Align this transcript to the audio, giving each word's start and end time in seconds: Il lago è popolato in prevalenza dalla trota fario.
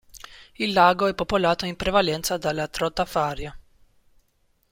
Il 0.55 0.73
lago 0.73 1.05
è 1.05 1.13
popolato 1.13 1.67
in 1.67 1.75
prevalenza 1.75 2.37
dalla 2.37 2.67
trota 2.67 3.05
fario. 3.05 3.57